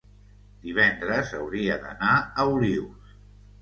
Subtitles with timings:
[0.63, 3.19] divendres hauria d'anar a Olius.